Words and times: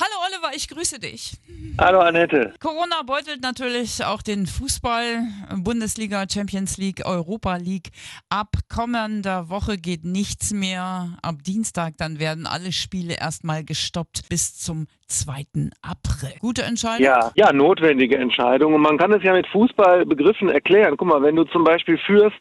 Hallo 0.00 0.14
Oliver, 0.26 0.56
ich 0.56 0.68
grüße 0.68 0.98
dich. 0.98 1.34
Hallo 1.78 2.00
Annette. 2.00 2.52
Corona 2.60 3.02
beutelt 3.06 3.42
natürlich 3.42 4.04
auch 4.04 4.22
den 4.22 4.46
Fußball, 4.46 5.22
Bundesliga, 5.58 6.24
Champions 6.28 6.78
League, 6.78 7.02
Europa 7.04 7.56
League. 7.56 7.90
Ab 8.28 8.48
kommender 8.68 9.48
Woche 9.50 9.76
geht 9.76 10.04
nichts 10.04 10.52
mehr. 10.52 11.16
Ab 11.22 11.36
Dienstag 11.46 11.94
dann 11.98 12.18
werden 12.18 12.46
alle 12.46 12.72
Spiele 12.72 13.14
erstmal 13.20 13.64
gestoppt 13.64 14.28
bis 14.28 14.56
zum 14.56 14.88
2. 15.06 15.70
April. 15.82 16.34
Gute 16.40 16.62
Entscheidung? 16.62 17.04
Ja, 17.04 17.30
ja, 17.34 17.52
notwendige 17.52 18.16
Entscheidung. 18.16 18.74
Und 18.74 18.82
man 18.82 18.98
kann 18.98 19.12
es 19.12 19.22
ja 19.22 19.32
mit 19.32 19.46
Fußballbegriffen 19.48 20.48
erklären. 20.48 20.96
Guck 20.96 21.08
mal, 21.08 21.22
wenn 21.22 21.36
du 21.36 21.44
zum 21.44 21.64
Beispiel 21.64 21.98
führst 21.98 22.40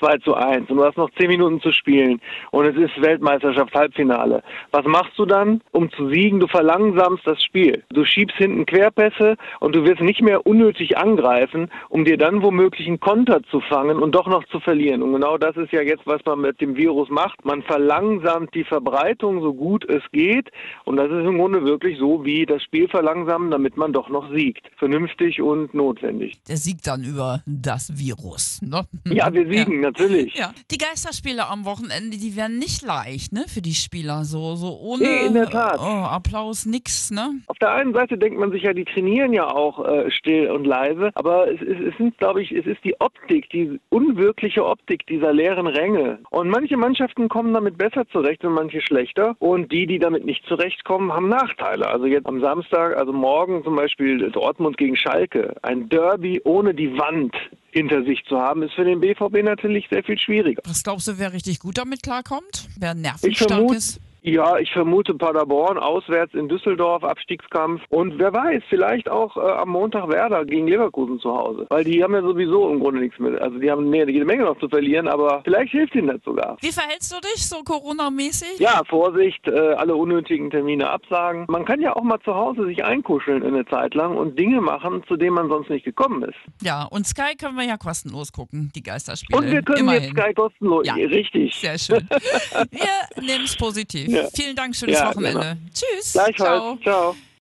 2 0.00 0.18
zu 0.18 0.34
1 0.34 0.70
und 0.70 0.76
du 0.76 0.84
hast 0.84 0.96
noch 0.96 1.10
10 1.18 1.28
Minuten 1.28 1.60
zu 1.60 1.72
spielen 1.72 2.20
und 2.50 2.66
es 2.66 2.76
ist 2.76 3.00
Weltmeisterschaft 3.00 3.74
Halbfinale. 3.74 4.42
Was 4.70 4.84
machst 4.84 5.18
du 5.18 5.26
dann, 5.26 5.60
um 5.72 5.90
zu 5.92 6.08
siegen? 6.10 6.40
Du 6.40 6.46
verlangsamst 6.94 7.26
das 7.26 7.42
Spiel. 7.42 7.82
Du 7.90 8.04
schiebst 8.04 8.36
hinten 8.36 8.66
Querpässe 8.66 9.36
und 9.60 9.74
du 9.74 9.84
wirst 9.84 10.00
nicht 10.00 10.22
mehr 10.22 10.46
unnötig 10.46 10.96
angreifen, 10.96 11.70
um 11.88 12.04
dir 12.04 12.16
dann 12.16 12.42
womöglich 12.42 12.86
einen 12.86 13.00
Konter 13.00 13.42
zu 13.50 13.60
fangen 13.60 13.98
und 13.98 14.14
doch 14.14 14.26
noch 14.26 14.44
zu 14.48 14.60
verlieren. 14.60 15.02
Und 15.02 15.12
genau 15.12 15.38
das 15.38 15.56
ist 15.56 15.72
ja 15.72 15.82
jetzt, 15.82 16.06
was 16.06 16.20
man 16.24 16.40
mit 16.40 16.60
dem 16.60 16.76
Virus 16.76 17.08
macht. 17.10 17.44
Man 17.44 17.62
verlangsamt 17.62 18.54
die 18.54 18.64
Verbreitung 18.64 19.40
so 19.40 19.54
gut 19.54 19.84
es 19.88 20.02
geht 20.12 20.50
und 20.84 20.96
das 20.96 21.10
ist 21.10 21.26
im 21.26 21.38
Grunde 21.38 21.64
wirklich 21.64 21.98
so 21.98 22.24
wie 22.24 22.46
das 22.46 22.62
Spiel 22.62 22.88
verlangsamen, 22.88 23.50
damit 23.50 23.76
man 23.76 23.92
doch 23.92 24.08
noch 24.08 24.30
siegt. 24.32 24.70
Vernünftig 24.76 25.40
und 25.40 25.74
notwendig. 25.74 26.40
Der 26.48 26.56
siegt 26.56 26.86
dann 26.86 27.02
über 27.02 27.42
das 27.46 27.98
Virus. 27.98 28.60
Ne? 28.62 28.86
Ja, 29.06 29.32
wir 29.32 29.46
siegen, 29.46 29.82
ja. 29.82 29.90
natürlich. 29.90 30.34
Ja, 30.34 30.52
die 30.70 30.78
Geisterspiele 30.78 31.46
am 31.46 31.64
Wochenende, 31.64 32.16
die 32.16 32.36
werden 32.36 32.58
nicht 32.58 32.82
leicht, 32.82 33.32
ne, 33.32 33.44
für 33.48 33.62
die 33.62 33.74
Spieler. 33.74 34.24
So, 34.24 34.56
so 34.56 34.78
ohne 34.78 35.04
Nee, 35.04 35.26
in 35.26 35.34
der 35.34 35.50
Tat. 35.50 35.78
Oh, 35.78 36.04
Applaus, 36.04 36.66
nix, 36.66 36.83
ne? 37.10 37.40
Auf 37.46 37.58
der 37.58 37.72
einen 37.72 37.94
Seite 37.94 38.18
denkt 38.18 38.38
man 38.38 38.50
sich 38.50 38.62
ja, 38.62 38.72
die 38.72 38.84
trainieren 38.84 39.32
ja 39.32 39.46
auch 39.46 39.84
äh, 39.86 40.10
still 40.10 40.50
und 40.50 40.64
leise, 40.64 41.10
aber 41.14 41.50
es, 41.50 41.60
es, 41.60 41.92
es 41.92 41.96
sind, 41.96 42.18
glaube 42.18 42.42
ich, 42.42 42.52
es 42.52 42.66
ist 42.66 42.82
die 42.84 42.98
Optik, 43.00 43.48
die 43.50 43.80
unwirkliche 43.90 44.64
Optik 44.64 45.06
dieser 45.06 45.32
leeren 45.32 45.66
Ränge. 45.66 46.18
Und 46.30 46.48
manche 46.48 46.76
Mannschaften 46.76 47.28
kommen 47.28 47.52
damit 47.52 47.78
besser 47.78 48.06
zurecht 48.08 48.44
und 48.44 48.54
manche 48.54 48.80
schlechter. 48.80 49.36
Und 49.38 49.72
die, 49.72 49.86
die 49.86 49.98
damit 49.98 50.24
nicht 50.24 50.44
zurechtkommen, 50.46 51.12
haben 51.12 51.28
Nachteile. 51.28 51.86
Also 51.88 52.06
jetzt 52.06 52.26
am 52.26 52.40
Samstag, 52.40 52.96
also 52.96 53.12
morgen 53.12 53.62
zum 53.64 53.76
Beispiel 53.76 54.30
Dortmund 54.30 54.76
gegen 54.76 54.96
Schalke, 54.96 55.54
ein 55.62 55.88
Derby 55.88 56.40
ohne 56.44 56.74
die 56.74 56.96
Wand 56.98 57.34
hinter 57.70 58.04
sich 58.04 58.24
zu 58.26 58.38
haben, 58.38 58.62
ist 58.62 58.74
für 58.74 58.84
den 58.84 59.00
BVB 59.00 59.42
natürlich 59.42 59.88
sehr 59.90 60.04
viel 60.04 60.18
schwieriger. 60.18 60.62
Was 60.64 60.82
glaubst 60.82 61.08
du, 61.08 61.18
wer 61.18 61.32
richtig 61.32 61.58
gut 61.58 61.78
damit 61.78 62.02
klarkommt? 62.02 62.68
Wer 62.78 62.94
nervenstark 62.94 63.72
ist? 63.72 64.00
Ja, 64.24 64.56
ich 64.58 64.72
vermute 64.72 65.14
Paderborn 65.14 65.76
auswärts 65.76 66.32
in 66.32 66.48
Düsseldorf, 66.48 67.04
Abstiegskampf. 67.04 67.82
Und 67.90 68.18
wer 68.18 68.32
weiß, 68.32 68.62
vielleicht 68.70 69.10
auch 69.10 69.36
äh, 69.36 69.40
am 69.40 69.68
Montag 69.68 70.08
Werder 70.08 70.46
gegen 70.46 70.66
Leverkusen 70.66 71.20
zu 71.20 71.30
Hause. 71.30 71.66
Weil 71.68 71.84
die 71.84 72.02
haben 72.02 72.14
ja 72.14 72.22
sowieso 72.22 72.70
im 72.70 72.80
Grunde 72.80 73.00
nichts 73.00 73.18
mit. 73.18 73.38
Also 73.38 73.58
die 73.58 73.70
haben 73.70 73.90
nee, 73.90 74.04
jede 74.04 74.24
Menge 74.24 74.44
noch 74.44 74.58
zu 74.58 74.68
verlieren, 74.68 75.08
aber 75.08 75.42
vielleicht 75.44 75.72
hilft 75.72 75.94
ihnen 75.94 76.08
das 76.08 76.22
sogar. 76.24 76.56
Wie 76.62 76.72
verhältst 76.72 77.12
du 77.12 77.20
dich 77.20 77.46
so 77.46 77.62
Corona-mäßig? 77.62 78.58
Ja, 78.58 78.80
Vorsicht, 78.88 79.46
äh, 79.46 79.74
alle 79.74 79.94
unnötigen 79.94 80.50
Termine 80.50 80.88
absagen. 80.88 81.44
Man 81.48 81.66
kann 81.66 81.82
ja 81.82 81.94
auch 81.94 82.02
mal 82.02 82.20
zu 82.20 82.34
Hause 82.34 82.64
sich 82.64 82.82
einkuscheln 82.82 83.42
eine 83.42 83.66
Zeit 83.66 83.94
lang 83.94 84.16
und 84.16 84.38
Dinge 84.38 84.62
machen, 84.62 85.02
zu 85.06 85.16
denen 85.16 85.34
man 85.34 85.48
sonst 85.48 85.68
nicht 85.68 85.84
gekommen 85.84 86.22
ist. 86.22 86.38
Ja, 86.62 86.84
und 86.84 87.06
Sky 87.06 87.36
können 87.38 87.56
wir 87.56 87.64
ja 87.64 87.76
kostenlos 87.76 88.32
gucken, 88.32 88.72
die 88.74 88.82
Geisterspiele. 88.82 89.38
Und 89.38 89.50
wir 89.50 89.62
können 89.62 89.80
Immerhin. 89.80 90.02
jetzt 90.04 90.18
Sky 90.18 90.32
kostenlos. 90.32 90.86
Ja. 90.86 90.94
Richtig. 90.94 91.54
Sehr 91.54 91.78
schön. 91.78 92.08
Wir 92.70 93.22
nehmen 93.22 93.44
es 93.44 93.56
positiv. 93.56 94.13
Ja. 94.14 94.28
Vielen 94.34 94.56
Dank, 94.56 94.74
schönes 94.76 94.98
Ja, 94.98 95.08
Wochenende. 95.10 95.40
genau. 95.40 95.56
Tschüss. 95.74 96.12
Gleichfalls. 96.12 96.36
Ciao. 96.36 96.76
Ciao. 96.82 97.16